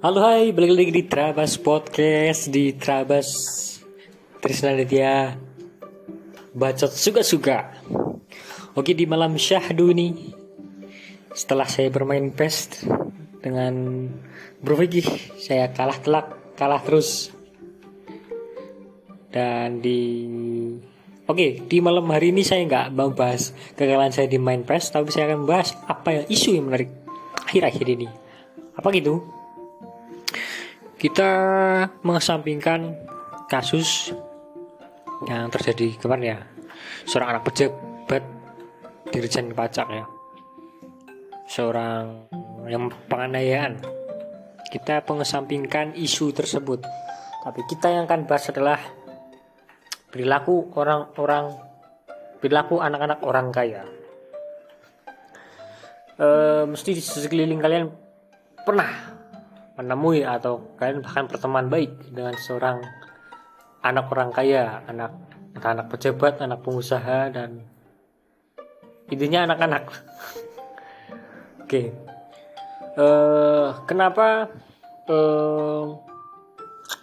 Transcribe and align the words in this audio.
Halo 0.00 0.24
hai, 0.24 0.48
balik 0.56 0.72
lagi 0.72 0.92
di 0.96 1.04
Trabas 1.04 1.60
Podcast 1.60 2.48
Di 2.48 2.72
Trabas 2.72 3.28
Trisna 4.40 4.72
Ditya 4.72 5.36
Bacot 6.56 6.88
suka-suka 6.88 7.76
Oke 8.72 8.96
di 8.96 9.04
malam 9.04 9.36
syahdu 9.36 9.92
nih 9.92 10.32
Setelah 11.36 11.68
saya 11.68 11.92
bermain 11.92 12.32
PES 12.32 12.88
Dengan 13.44 14.08
Bro 14.64 14.80
Vicky 14.80 15.04
Saya 15.36 15.68
kalah 15.68 16.00
telak, 16.00 16.56
kalah 16.56 16.80
terus 16.80 17.28
Dan 19.28 19.84
di 19.84 20.00
Oke, 21.28 21.60
di 21.60 21.76
malam 21.84 22.08
hari 22.08 22.32
ini 22.32 22.40
saya 22.40 22.64
nggak 22.64 22.96
mau 22.96 23.12
bahas 23.12 23.52
kegagalan 23.76 24.16
saya 24.16 24.32
di 24.32 24.40
main 24.40 24.64
PES, 24.64 24.96
tapi 24.96 25.12
saya 25.12 25.28
akan 25.28 25.44
bahas 25.44 25.76
apa 25.84 26.08
yang 26.10 26.24
isu 26.26 26.58
yang 26.58 26.66
menarik 26.66 26.90
akhir-akhir 27.46 27.86
ini. 27.86 28.10
Apa 28.74 28.90
gitu? 28.90 29.39
Kita 31.00 31.32
mengesampingkan 32.04 32.92
kasus 33.48 34.12
yang 35.24 35.48
terjadi 35.48 35.96
kemarin 35.96 36.24
ya, 36.36 36.38
seorang 37.08 37.28
anak 37.32 37.48
pejabat 37.48 38.20
dirjen 39.08 39.56
pajak 39.56 39.88
ya, 39.88 40.04
seorang 41.48 42.28
yang 42.68 42.92
penganiayaan. 43.08 43.80
Kita 44.68 45.00
mengesampingkan 45.08 45.96
isu 45.96 46.36
tersebut, 46.36 46.84
tapi 47.48 47.64
kita 47.64 47.88
yang 47.88 48.04
akan 48.04 48.28
bahas 48.28 48.52
adalah 48.52 48.76
perilaku 50.12 50.68
orang-orang 50.76 51.56
perilaku 52.44 52.76
anak-anak 52.76 53.24
orang 53.24 53.48
kaya. 53.48 53.88
E, 56.20 56.28
mesti 56.68 56.92
di 56.92 57.00
sekeliling 57.00 57.56
kalian 57.56 57.88
pernah 58.68 59.19
menemui 59.80 60.20
atau 60.20 60.76
kalian 60.76 61.00
bahkan 61.00 61.24
berteman 61.24 61.72
baik 61.72 62.12
dengan 62.12 62.36
seorang 62.36 62.84
anak 63.80 64.12
orang 64.12 64.28
kaya 64.28 64.84
anak 64.84 65.16
anak 65.56 65.88
pejabat 65.88 66.36
anak 66.44 66.60
pengusaha 66.60 67.32
dan 67.32 67.64
intinya 69.08 69.48
anak-anak 69.48 69.84
oke 71.64 71.64
okay. 71.64 71.96
e, 72.94 73.06
kenapa 73.88 74.52
e, 75.08 75.16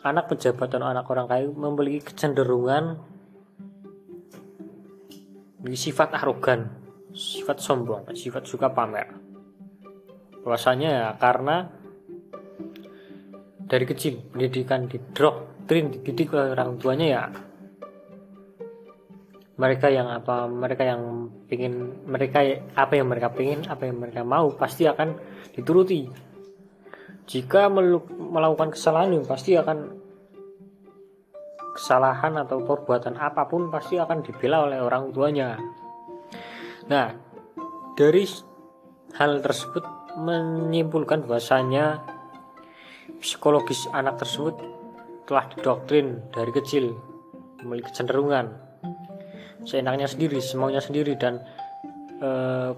anak 0.06 0.30
pejabat 0.30 0.70
dan 0.70 0.86
anak 0.86 1.10
orang 1.10 1.26
kaya 1.26 1.50
memiliki 1.50 2.14
kecenderungan 2.14 3.02
sifat 5.76 6.16
arogan, 6.16 6.72
sifat 7.12 7.60
sombong, 7.60 8.08
sifat 8.16 8.48
suka 8.48 8.72
pamer. 8.72 9.12
Bahwasanya 10.46 10.90
ya 10.94 11.08
karena 11.20 11.68
dari 13.68 13.86
kecil 13.86 14.32
pendidikan 14.32 14.88
di 14.88 14.98
doktrin 15.12 15.92
dididik 15.92 16.34
oleh 16.34 16.56
orang 16.56 16.80
tuanya 16.80 17.08
ya 17.08 17.24
mereka 19.58 19.90
yang 19.90 20.08
apa 20.08 20.48
mereka 20.48 20.84
yang 20.86 21.28
pingin 21.52 22.06
mereka 22.08 22.46
apa 22.78 22.94
yang 22.96 23.08
mereka 23.12 23.34
pingin 23.34 23.66
apa 23.68 23.90
yang 23.90 23.98
mereka 24.00 24.24
mau 24.24 24.54
pasti 24.56 24.88
akan 24.88 25.18
dituruti 25.52 26.08
jika 27.28 27.68
melakukan 27.68 28.72
kesalahan 28.72 29.12
pasti 29.28 29.60
akan 29.60 30.08
kesalahan 31.78 32.42
atau 32.42 32.66
perbuatan 32.66 33.22
apa 33.22 33.46
pun 33.46 33.70
pasti 33.70 34.02
akan 34.02 34.26
dibela 34.26 34.66
oleh 34.66 34.82
orang 34.82 35.14
tuanya. 35.14 35.62
Nah, 36.90 37.14
dari 37.94 38.26
hal 39.14 39.46
tersebut 39.46 39.86
menyimpulkan 40.18 41.30
bahwasanya 41.30 42.17
psikologis 43.20 43.88
anak 43.92 44.22
tersebut 44.22 44.56
telah 45.28 45.46
didoktrin 45.52 46.24
dari 46.32 46.52
kecil 46.56 46.96
memiliki 47.64 47.92
kecenderungan. 47.92 48.54
Seenaknya 49.68 50.08
sendiri, 50.08 50.40
semaunya 50.40 50.80
sendiri 50.80 51.20
dan 51.20 51.44
eh, 52.24 52.72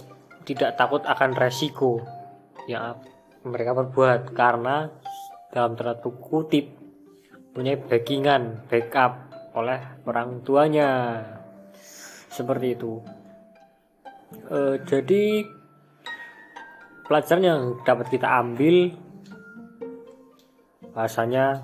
tidak 0.50 0.73
takut 0.79 1.06
akan 1.06 1.38
resiko 1.38 2.01
yang 2.66 2.97
mereka 3.45 3.78
perbuat. 3.78 4.34
Karena 4.34 4.89
dalam 5.53 5.78
tanda 5.78 5.97
kutip 6.01 6.73
punya 7.53 7.78
backingan 7.78 8.69
backup 8.69 9.29
oleh 9.57 9.81
orang 10.06 10.41
tuanya. 10.45 11.22
Seperti 12.29 12.78
itu. 12.78 13.01
E, 14.47 14.78
jadi 14.85 15.44
pelajaran 17.09 17.44
yang 17.44 17.62
dapat 17.81 18.07
kita 18.13 18.29
ambil 18.29 18.94
bahasanya 20.94 21.63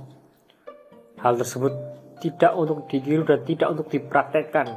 hal 1.19 1.33
tersebut 1.39 1.73
tidak 2.21 2.53
untuk 2.55 2.87
ditiru 2.89 3.27
dan 3.27 3.41
tidak 3.43 3.67
untuk 3.75 3.87
dipraktekkan. 3.91 4.67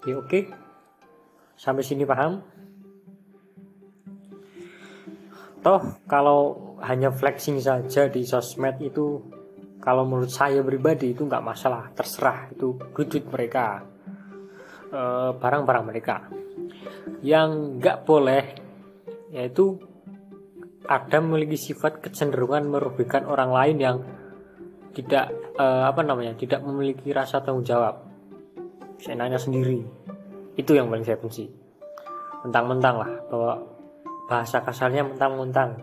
Oke 0.00 0.10
oke. 0.16 0.40
Sampai 1.60 1.84
sini 1.84 2.08
paham? 2.08 2.40
Toh 5.60 5.82
kalau 6.08 6.72
hanya 6.80 7.12
flexing 7.12 7.60
saja 7.60 8.08
di 8.08 8.24
sosmed 8.24 8.80
itu 8.80 9.20
kalau 9.80 10.08
menurut 10.08 10.32
saya 10.32 10.64
pribadi 10.64 11.12
itu 11.12 11.28
nggak 11.28 11.44
masalah 11.44 11.92
terserah. 11.92 12.48
Itu 12.48 12.80
duit 12.96 13.28
mereka. 13.28 13.84
Eh, 14.90 15.30
barang-barang 15.36 15.84
mereka. 15.84 16.16
Yang 17.20 17.50
nggak 17.76 17.98
boleh 18.08 18.44
yaitu 19.30 19.89
ada 20.90 21.22
memiliki 21.22 21.54
sifat 21.54 22.02
kecenderungan 22.02 22.66
merugikan 22.66 23.22
orang 23.30 23.54
lain 23.54 23.76
yang 23.78 23.96
tidak 24.90 25.30
uh, 25.54 25.86
apa 25.86 26.02
namanya 26.02 26.34
tidak 26.34 26.66
memiliki 26.66 27.14
rasa 27.14 27.38
tanggung 27.38 27.62
jawab. 27.62 28.02
Seenaknya 28.98 29.38
sendiri. 29.38 29.86
Itu 30.58 30.74
yang 30.74 30.90
paling 30.90 31.06
saya 31.06 31.22
benci. 31.22 31.46
Mentang-mentang 32.42 32.98
lah 32.98 33.10
bahwa 33.30 33.52
bahasa 34.26 34.58
kasarnya 34.66 35.06
mentang-mentang. 35.06 35.78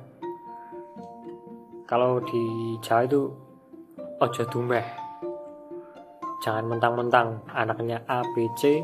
Kalau 1.87 2.19
di 2.19 2.75
Jawa 2.83 3.07
itu 3.07 3.31
ojo 4.19 4.43
dumeh. 4.51 4.85
Jangan 6.43 6.67
mentang-mentang 6.67 7.47
anaknya 7.55 8.03
ABC 8.05 8.83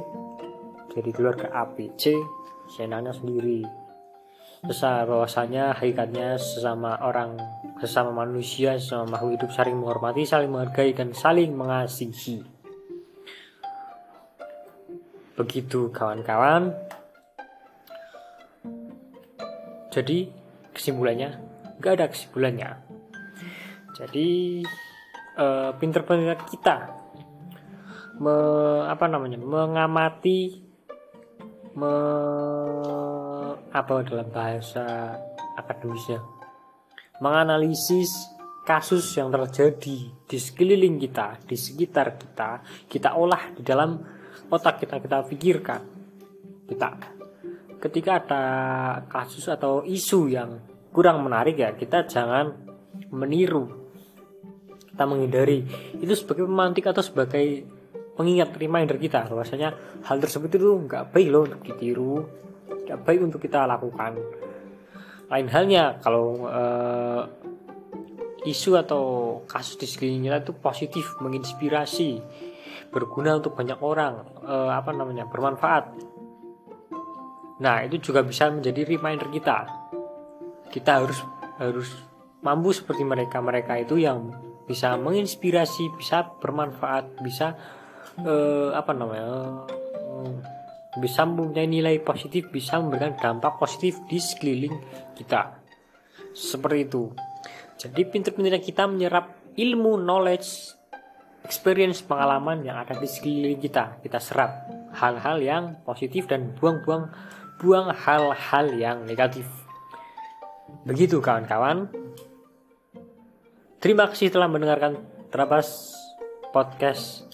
jadi 0.94 1.10
keluar 1.10 1.34
ke 1.34 1.50
ABC 1.50 2.14
senangnya 2.70 3.12
sendiri 3.12 3.83
besar 4.64 5.04
bahwasanya 5.04 5.76
hakikatnya 5.76 6.40
sesama 6.40 6.96
orang 7.04 7.36
sesama 7.84 8.16
manusia 8.16 8.80
sesama 8.80 9.20
makhluk 9.20 9.36
hidup 9.36 9.52
saling 9.52 9.76
menghormati 9.76 10.24
saling 10.24 10.48
menghargai 10.48 10.96
dan 10.96 11.12
saling 11.12 11.52
mengasihi. 11.52 12.48
Begitu 15.36 15.92
kawan-kawan. 15.92 16.72
Jadi 19.92 20.32
kesimpulannya 20.72 21.36
nggak 21.84 21.94
ada 22.00 22.08
kesimpulannya. 22.08 22.70
Jadi 23.94 24.64
uh, 25.38 25.76
pinter-pinter 25.78 26.40
kita 26.50 27.04
me, 28.18 28.36
apa 28.88 29.06
namanya 29.12 29.38
mengamati 29.38 30.64
me, 31.78 31.94
apa 33.74 34.06
dalam 34.06 34.30
bahasa 34.30 35.18
akademisnya 35.58 36.22
menganalisis 37.18 38.30
kasus 38.64 39.12
yang 39.20 39.34
terjadi 39.34 39.98
di 40.14 40.38
sekeliling 40.40 41.02
kita 41.02 41.42
di 41.44 41.58
sekitar 41.60 42.16
kita 42.16 42.64
kita 42.88 43.18
olah 43.18 43.52
di 43.58 43.62
dalam 43.66 44.00
otak 44.54 44.86
kita 44.86 45.02
kita 45.02 45.18
pikirkan. 45.26 45.82
Kita 46.70 46.90
ketika 47.82 48.12
ada 48.24 48.44
kasus 49.12 49.52
atau 49.52 49.84
isu 49.84 50.32
yang 50.32 50.62
kurang 50.94 51.26
menarik 51.26 51.58
ya 51.60 51.74
kita 51.74 52.06
jangan 52.06 52.54
meniru. 53.10 53.82
Kita 54.94 55.10
menghindari. 55.10 55.66
Itu 55.98 56.14
sebagai 56.14 56.46
pemantik 56.46 56.86
atau 56.86 57.02
sebagai 57.02 57.66
pengingat 58.14 58.54
reminder 58.54 59.02
kita 59.02 59.26
bahwasanya 59.26 59.74
hal 60.06 60.22
tersebut 60.22 60.54
itu 60.54 60.70
nggak 60.86 61.10
baik 61.10 61.28
loh 61.34 61.50
untuk 61.50 61.66
ditiru 61.66 62.22
nggak 62.70 63.00
baik 63.04 63.22
untuk 63.24 63.40
kita 63.44 63.66
lakukan 63.68 64.18
lain 65.32 65.48
halnya 65.50 65.98
kalau 66.04 66.46
uh, 66.46 67.24
isu 68.44 68.76
atau 68.76 69.04
kasus 69.48 69.80
di 69.80 69.88
sekelilingnya 69.88 70.44
itu 70.44 70.52
positif 70.56 71.16
menginspirasi 71.24 72.20
berguna 72.92 73.40
untuk 73.40 73.56
banyak 73.56 73.80
orang 73.80 74.22
uh, 74.44 74.76
apa 74.76 74.92
namanya 74.94 75.26
bermanfaat 75.26 76.14
Nah, 77.64 77.86
itu 77.88 78.12
juga 78.12 78.26
bisa 78.26 78.52
menjadi 78.52 78.84
reminder 78.84 79.32
kita. 79.32 79.70
Kita 80.68 81.00
harus 81.00 81.20
harus 81.62 81.90
mampu 82.44 82.76
seperti 82.76 83.08
mereka. 83.08 83.40
Mereka 83.40 83.88
itu 83.88 84.02
yang 84.02 84.36
bisa 84.68 85.00
menginspirasi, 85.00 85.94
bisa 85.96 86.28
bermanfaat, 86.44 87.24
bisa 87.24 87.56
eh, 88.20 88.70
apa 88.76 88.92
namanya? 88.92 89.64
Bisa 91.02 91.26
mempunyai 91.26 91.66
nilai 91.66 91.98
positif 92.02 92.50
bisa 92.54 92.78
memberikan 92.78 93.18
dampak 93.18 93.58
positif 93.58 93.98
di 94.06 94.22
sekeliling 94.22 94.76
kita. 95.18 95.58
Seperti 96.34 96.80
itu. 96.86 97.10
Jadi 97.78 98.02
pinter-pinternya 98.06 98.62
kita 98.62 98.86
menyerap 98.86 99.54
ilmu 99.58 99.98
knowledge 99.98 100.78
experience 101.44 102.06
pengalaman 102.06 102.62
yang 102.64 102.78
ada 102.78 102.94
di 102.98 103.10
sekeliling 103.10 103.60
kita. 103.60 104.00
Kita 104.02 104.22
serap 104.22 104.70
hal-hal 104.94 105.38
yang 105.42 105.64
positif 105.82 106.30
dan 106.30 106.54
buang-buang 106.58 107.10
buang 107.58 107.90
hal-hal 107.94 108.66
yang 108.78 109.06
negatif. 109.06 109.46
Begitu 110.84 111.22
kawan-kawan. 111.22 111.90
Terima 113.84 114.08
kasih 114.08 114.32
telah 114.32 114.48
mendengarkan 114.48 115.00
Terabas 115.28 115.92
podcast 116.54 117.33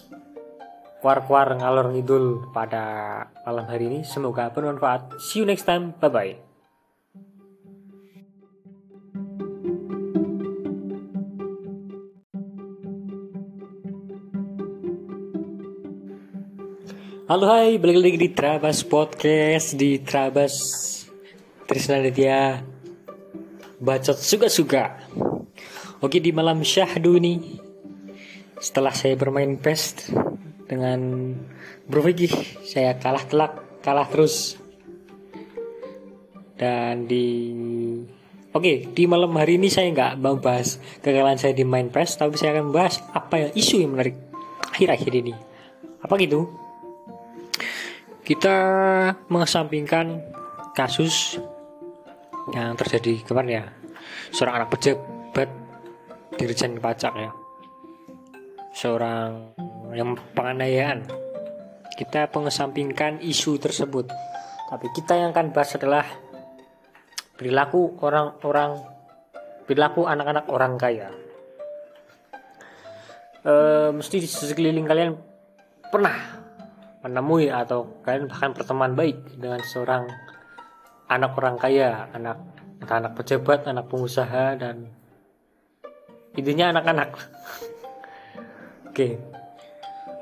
kuar-kuar 1.00 1.56
ngalor 1.56 1.96
ngidul 1.96 2.52
pada 2.52 2.84
malam 3.48 3.64
hari 3.64 3.88
ini. 3.88 4.00
Semoga 4.04 4.52
bermanfaat. 4.52 5.16
See 5.16 5.40
you 5.40 5.48
next 5.48 5.64
time. 5.64 5.96
Bye 5.96 6.12
bye. 6.12 6.32
Halo 17.30 17.46
hai, 17.46 17.78
balik 17.78 18.02
lagi 18.02 18.18
di 18.26 18.30
Trabas 18.34 18.82
Podcast 18.82 19.78
di 19.78 20.02
Trabas 20.02 20.54
Trisna 21.62 22.02
Ditya 22.02 22.58
Bacot 23.78 24.18
suka-suka 24.18 24.98
Oke 26.02 26.18
di 26.18 26.34
malam 26.34 26.66
syahdu 26.66 27.22
nih 27.22 27.62
Setelah 28.58 28.90
saya 28.90 29.14
bermain 29.14 29.54
pest 29.62 30.10
dengan 30.70 31.34
Vicky 31.90 32.30
saya 32.62 32.94
kalah 33.02 33.26
telak 33.26 33.52
kalah 33.82 34.06
terus 34.06 34.54
dan 36.54 37.10
di 37.10 37.26
Oke, 38.50 38.82
di 38.82 39.06
malam 39.06 39.30
hari 39.38 39.62
ini 39.62 39.70
saya 39.70 39.94
nggak 39.94 40.18
mau 40.18 40.34
bahas 40.42 40.82
kegagalan 41.06 41.38
saya 41.38 41.54
di 41.54 41.62
main 41.62 41.86
press, 41.86 42.18
tapi 42.18 42.34
saya 42.34 42.58
akan 42.58 42.74
membahas 42.74 42.98
apa 43.14 43.46
yang 43.46 43.50
isu 43.54 43.78
yang 43.78 43.94
menarik 43.94 44.18
akhir-akhir 44.74 45.12
ini. 45.22 45.30
Apa 46.02 46.18
gitu? 46.18 46.50
Kita 48.26 48.56
mengesampingkan 49.30 50.34
kasus 50.74 51.38
yang 52.50 52.74
terjadi 52.74 53.22
kemarin 53.22 53.50
ya, 53.54 53.64
seorang 54.34 54.54
anak 54.58 54.74
pejabat 54.74 55.46
dirjen 56.34 56.82
pajak 56.82 57.14
ya, 57.14 57.30
seorang 58.74 59.54
yang 59.94 60.16
penganiayaan. 60.34 61.06
Kita 61.94 62.30
pengesampingkan 62.32 63.20
isu 63.20 63.60
tersebut. 63.60 64.08
Tapi 64.70 64.86
kita 64.94 65.18
yang 65.18 65.34
akan 65.34 65.50
bahas 65.50 65.74
adalah 65.74 66.06
perilaku 67.34 67.98
orang-orang 67.98 68.78
perilaku 69.66 70.06
anak-anak 70.06 70.46
orang 70.50 70.74
kaya. 70.78 71.08
E, 73.40 73.54
mesti 73.94 74.16
di 74.20 74.28
sekeliling 74.28 74.86
kalian 74.86 75.16
pernah 75.88 76.42
menemui 77.00 77.48
atau 77.48 78.02
kalian 78.04 78.28
bahkan 78.28 78.52
pertemuan 78.52 78.92
baik 78.92 79.40
dengan 79.40 79.62
seorang 79.64 80.04
anak 81.08 81.32
orang 81.38 81.56
kaya, 81.56 82.12
anak 82.12 82.38
anak 82.84 83.12
pejabat, 83.16 83.66
anak 83.66 83.88
pengusaha 83.88 84.58
dan 84.60 84.90
intinya 86.36 86.76
anak-anak. 86.76 87.10
Oke, 88.90 89.16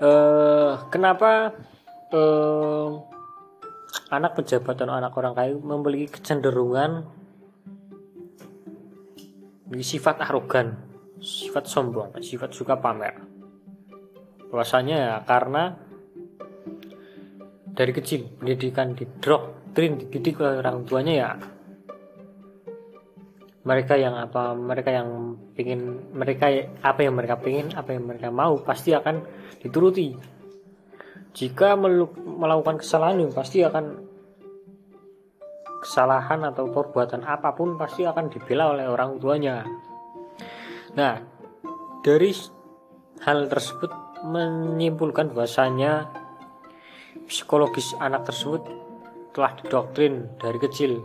uh, 0.02 0.88
kenapa 0.90 1.54
uh, 2.14 2.88
anak 4.08 4.38
pejabat 4.38 4.74
dan 4.78 4.90
anak 4.90 5.12
orang 5.16 5.34
kaya 5.36 5.54
memiliki 5.58 6.18
kecenderungan 6.20 7.04
sifat 9.78 10.24
arogan, 10.24 10.80
sifat 11.20 11.68
sombong, 11.68 12.16
sifat 12.24 12.56
suka 12.56 12.80
pamer. 12.80 13.20
Bahwasanya 14.48 14.96
ya 14.96 15.14
karena 15.28 15.76
dari 17.68 17.92
kecil 17.92 18.32
pendidikan 18.40 18.96
di 18.96 19.04
doktrin 19.20 20.00
dididik 20.00 20.40
oleh 20.40 20.64
orang 20.64 20.88
tuanya 20.88 21.14
ya 21.14 21.30
mereka 23.68 24.00
yang 24.00 24.16
apa 24.16 24.56
mereka 24.56 24.88
yang 24.88 25.36
pingin 25.52 26.08
mereka 26.16 26.48
apa 26.80 27.04
yang 27.04 27.12
mereka 27.12 27.36
pingin 27.36 27.68
apa 27.76 27.92
yang 27.92 28.08
mereka 28.08 28.32
mau 28.32 28.56
pasti 28.64 28.96
akan 28.96 29.20
dituruti. 29.60 30.16
Jika 31.36 31.76
melakukan 31.76 32.80
kesalahan 32.80 33.28
pasti 33.28 33.60
akan 33.60 34.08
kesalahan 35.84 36.48
atau 36.48 36.72
perbuatan 36.72 37.28
apa 37.28 37.52
pun 37.52 37.76
pasti 37.76 38.08
akan 38.08 38.32
dibela 38.32 38.72
oleh 38.72 38.88
orang 38.88 39.20
tuanya. 39.20 39.68
Nah 40.96 41.20
dari 42.00 42.32
hal 43.20 43.52
tersebut 43.52 43.92
menyimpulkan 44.24 45.36
bahwasanya 45.36 46.08
psikologis 47.28 47.92
anak 48.00 48.24
tersebut 48.24 48.64
telah 49.36 49.52
didoktrin 49.60 50.32
dari 50.40 50.56
kecil 50.56 51.04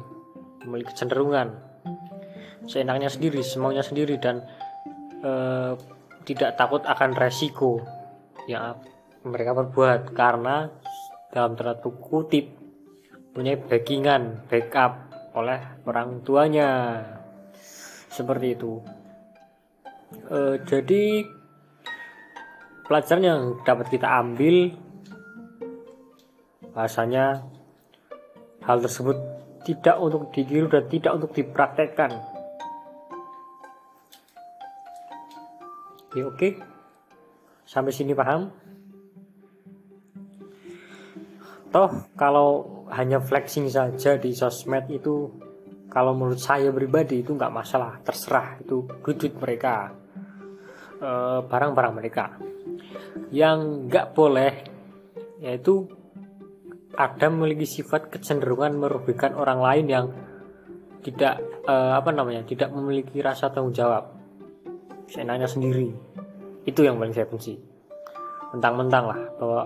memiliki 0.63 0.95
kecenderungan 0.95 1.73
seenaknya 2.68 3.12
sendiri, 3.12 3.44
semaunya 3.44 3.83
sendiri 3.83 4.15
dan 4.19 4.44
e, 5.19 5.31
tidak 6.24 6.56
takut 6.56 6.81
akan 6.88 7.12
resiko 7.15 7.83
yang 8.48 8.80
mereka 9.24 9.56
perbuat 9.56 10.12
karena 10.15 10.71
dalam 11.31 11.56
tanda 11.56 11.80
kutip 11.80 12.51
punya 13.33 13.57
backingan, 13.57 14.45
backup 14.48 15.10
oleh 15.33 15.60
orang 15.89 16.21
tuanya 16.21 17.01
seperti 18.12 18.48
itu. 18.56 18.80
E, 20.30 20.62
jadi 20.63 21.25
pelajaran 22.86 23.24
yang 23.24 23.42
dapat 23.65 23.89
kita 23.89 24.07
ambil 24.07 24.75
bahasanya 26.74 27.45
hal 28.65 28.81
tersebut 28.81 29.18
tidak 29.63 29.95
untuk 30.00 30.30
ditiru 30.36 30.68
dan 30.68 30.86
tidak 30.92 31.12
untuk 31.15 31.31
dipraktekkan 31.31 32.32
Oke. 36.21 36.62
Sampai 37.65 37.89
sini 37.89 38.13
paham? 38.13 38.54
Toh 41.74 41.89
kalau 42.13 42.86
hanya 42.94 43.18
flexing 43.18 43.65
saja 43.65 44.22
di 44.22 44.38
sosmed 44.38 44.86
itu 44.93 45.34
kalau 45.89 46.13
menurut 46.13 46.38
saya 46.38 46.70
pribadi 46.70 47.25
itu 47.25 47.34
nggak 47.34 47.50
masalah, 47.50 47.98
terserah 48.05 48.62
itu 48.62 48.86
duit 49.01 49.34
mereka, 49.41 49.89
eh, 51.01 51.39
barang-barang 51.41 51.93
mereka. 51.98 52.38
Yang 53.34 53.89
nggak 53.89 54.08
boleh 54.13 54.53
yaitu 55.41 55.89
ada 56.93 57.27
memiliki 57.27 57.65
sifat 57.65 58.13
kecenderungan 58.13 58.77
merugikan 58.77 59.34
orang 59.34 59.60
lain 59.60 59.86
yang 59.89 60.05
tidak 61.03 61.41
uh, 61.67 62.00
apa 62.00 62.15
namanya 62.15 62.48
tidak 62.48 62.72
memiliki 62.72 63.20
rasa 63.20 63.51
tanggung 63.51 63.75
jawab 63.75 64.23
seenaknya 65.07 65.48
sendiri. 65.50 65.91
Itu 66.63 66.83
yang 66.83 67.00
paling 67.00 67.15
saya 67.15 67.27
benci. 67.27 67.60
Mentang-mentang 68.55 69.03
lah 69.10 69.19
bahwa 69.39 69.62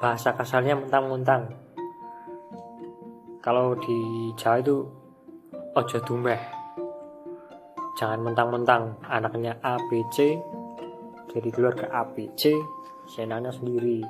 bahasa 0.00 0.32
kasarnya 0.34 0.76
mentang-mentang. 0.76 1.48
Kalau 3.42 3.78
di 3.78 3.98
Jawa 4.34 4.58
itu 4.58 4.76
ojo 5.76 5.98
dumeh 6.02 6.40
jangan 7.96 8.20
mentang-mentang 8.28 8.96
anaknya 9.08 9.56
ABC 9.64 10.36
jadi 11.32 11.48
keluar 11.52 11.76
ke 11.76 11.84
ABC 11.88 12.56
seenaknya 13.12 13.52
sendiri. 13.52 14.00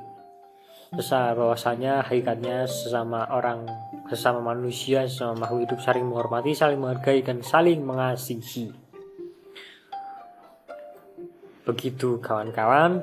Besar 0.94 1.34
bahwasanya 1.34 2.06
hakikatnya 2.06 2.70
sesama 2.70 3.26
orang 3.34 3.66
sesama 4.06 4.54
manusia 4.54 5.02
sesama 5.10 5.46
makhluk 5.46 5.66
hidup 5.66 5.80
saling 5.82 6.06
menghormati 6.06 6.54
saling 6.54 6.78
menghargai 6.78 7.26
dan 7.26 7.42
saling 7.42 7.82
mengasihi 7.82 8.70
Begitu 11.66 12.23
kawan-kawan. 12.23 13.02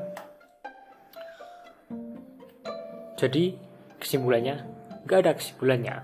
Jadi 3.20 3.60
kesimpulannya 4.00 4.64
nggak 5.04 5.20
ada 5.20 5.32
kesimpulannya. 5.36 5.96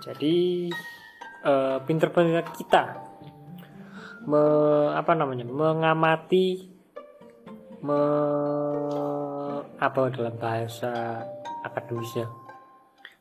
Jadi 0.00 0.68
uh, 1.44 1.80
pinter-pinter 1.84 2.44
kita 2.56 3.00
me, 4.24 4.40
apa 4.96 5.12
namanya 5.12 5.44
mengamati 5.44 6.68
me, 7.84 8.00
apa 9.76 10.00
dalam 10.12 10.36
bahasa 10.40 11.24
akademisnya 11.64 12.28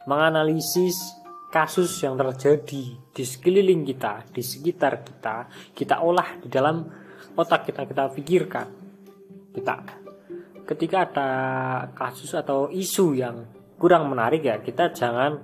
menganalisis 0.03 1.15
kasus 1.47 2.01
yang 2.01 2.17
terjadi 2.17 2.97
di 3.13 3.23
sekeliling 3.23 3.85
kita, 3.85 4.25
di 4.33 4.41
sekitar 4.41 5.05
kita, 5.05 5.47
kita 5.71 6.01
olah 6.01 6.41
di 6.41 6.49
dalam 6.49 6.83
otak 7.35 7.69
kita 7.69 7.87
kita 7.87 8.03
pikirkan. 8.11 8.67
Kita 9.53 9.73
ketika 10.63 10.97
ada 11.03 11.29
kasus 11.91 12.31
atau 12.33 12.71
isu 12.71 13.19
yang 13.19 13.43
kurang 13.75 14.07
menarik 14.07 14.43
ya 14.47 14.59
kita 14.63 14.95
jangan 14.95 15.39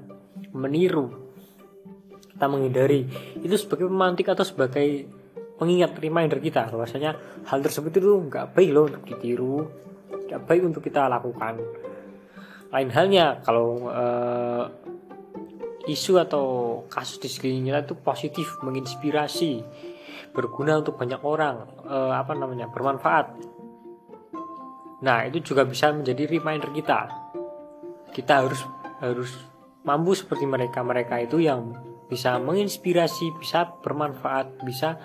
meniru. 0.55 1.31
Kita 2.35 2.47
menghindari. 2.47 3.03
Itu 3.43 3.55
sebagai 3.59 3.91
pemantik 3.91 4.31
atau 4.31 4.47
sebagai 4.47 5.07
pengingat 5.59 5.91
reminder 5.99 6.39
kita 6.39 6.71
bahwasanya 6.71 7.43
hal 7.51 7.59
tersebut 7.59 7.91
itu 7.91 8.15
nggak 8.31 8.55
baik 8.55 8.71
loh 8.71 8.87
untuk 8.87 9.03
ditiru 9.03 9.67
nggak 10.29 10.45
baik 10.45 10.61
untuk 10.61 10.85
kita 10.85 11.09
lakukan. 11.09 11.57
Lain 12.69 12.89
halnya 12.93 13.41
kalau 13.41 13.89
uh, 13.89 14.69
isu 15.89 16.21
atau 16.21 16.45
kasus 16.85 17.17
di 17.17 17.25
sekeliling 17.25 17.73
kita 17.73 17.81
itu 17.81 17.95
positif 17.97 18.47
menginspirasi 18.61 19.65
berguna 20.31 20.79
untuk 20.79 20.95
banyak 20.99 21.21
orang 21.23 21.67
uh, 21.85 22.13
apa 22.15 22.33
namanya 22.35 22.67
bermanfaat. 22.69 23.35
Nah 25.03 25.23
itu 25.27 25.53
juga 25.53 25.63
bisa 25.63 25.91
menjadi 25.91 26.27
reminder 26.27 26.71
kita. 26.75 27.07
Kita 28.11 28.43
harus 28.43 28.61
harus 28.99 29.31
mampu 29.87 30.11
seperti 30.11 30.43
mereka 30.43 30.83
mereka 30.83 31.19
itu 31.23 31.39
yang 31.39 31.71
bisa 32.11 32.35
menginspirasi 32.41 33.31
bisa 33.37 33.69
bermanfaat 33.79 34.59
bisa 34.65 34.97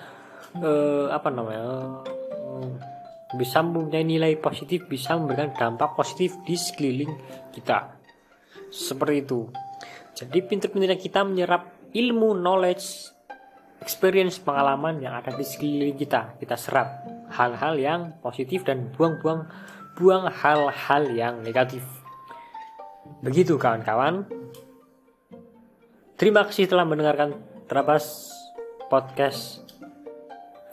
uh, 0.59 1.13
apa 1.13 1.29
namanya 1.31 2.01
uh, 2.43 2.71
bisa 3.35 3.61
mempunyai 3.61 4.07
nilai 4.07 4.39
positif 4.39 4.87
bisa 4.87 5.19
memberikan 5.19 5.53
dampak 5.55 5.95
positif 5.99 6.39
di 6.43 6.55
sekeliling 6.55 7.13
kita. 7.51 7.99
Seperti 8.71 9.23
itu. 9.23 9.47
Jadi 10.15 10.39
pinter-pinternya 10.47 10.99
kita 10.99 11.27
menyerap 11.27 11.75
ilmu, 11.91 12.39
knowledge, 12.39 13.15
experience, 13.85 14.41
pengalaman 14.41 15.05
yang 15.05 15.13
ada 15.13 15.37
di 15.37 15.45
sekeliling 15.45 16.01
kita. 16.01 16.41
Kita 16.41 16.57
serap 16.57 17.05
hal-hal 17.37 17.77
yang 17.77 18.01
positif 18.25 18.65
dan 18.65 18.89
buang-buang 18.97 19.45
buang 19.95 20.27
hal-hal 20.27 21.03
yang 21.13 21.45
negatif. 21.45 21.85
Begitu 23.21 23.61
kawan-kawan. 23.61 24.27
Terima 26.17 26.49
kasih 26.49 26.67
telah 26.67 26.89
mendengarkan 26.89 27.37
Terabas 27.69 28.33
Podcast 28.89 29.65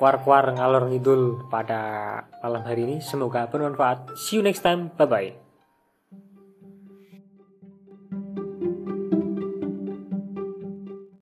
Kuar-kuar 0.02 0.50
ngalor 0.58 0.90
ngidul 0.90 1.46
pada 1.54 2.26
malam 2.42 2.66
hari 2.66 2.90
ini. 2.90 2.98
Semoga 3.06 3.46
bermanfaat. 3.46 4.18
See 4.18 4.42
you 4.42 4.42
next 4.42 4.66
time. 4.66 4.90
Bye-bye. 4.98 5.51